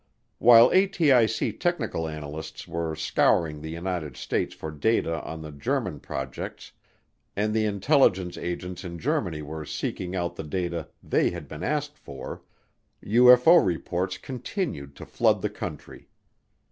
While 0.39 0.71
ATIC 0.71 1.59
technical 1.59 2.07
analysts 2.07 2.67
were 2.67 2.95
scouring 2.95 3.61
the 3.61 3.69
United 3.69 4.17
States 4.17 4.55
for 4.55 4.71
data 4.71 5.21
on 5.21 5.43
the 5.43 5.51
German 5.51 5.99
projects 5.99 6.71
and 7.35 7.53
the 7.53 7.65
intelligence 7.65 8.35
agents 8.35 8.83
in 8.83 8.97
Germany 8.97 9.43
were 9.43 9.63
seeking 9.63 10.15
out 10.15 10.37
the 10.37 10.43
data 10.43 10.87
they 11.03 11.29
had 11.29 11.47
been 11.47 11.61
asked 11.63 11.99
for, 11.99 12.41
UFO 13.05 13.63
reports 13.63 14.17
continued 14.17 14.95
to 14.95 15.05
flood 15.05 15.43
the 15.43 15.51
country. 15.51 16.07